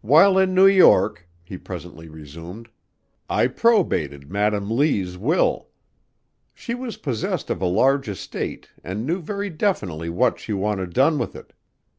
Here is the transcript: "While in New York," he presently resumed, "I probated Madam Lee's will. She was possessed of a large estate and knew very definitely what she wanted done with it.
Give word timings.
"While 0.00 0.38
in 0.38 0.54
New 0.54 0.66
York," 0.66 1.28
he 1.44 1.58
presently 1.58 2.08
resumed, 2.08 2.70
"I 3.28 3.46
probated 3.46 4.30
Madam 4.30 4.70
Lee's 4.74 5.18
will. 5.18 5.68
She 6.54 6.74
was 6.74 6.96
possessed 6.96 7.50
of 7.50 7.60
a 7.60 7.66
large 7.66 8.08
estate 8.08 8.70
and 8.82 9.04
knew 9.04 9.20
very 9.20 9.50
definitely 9.50 10.08
what 10.08 10.38
she 10.40 10.54
wanted 10.54 10.94
done 10.94 11.18
with 11.18 11.36
it. 11.36 11.52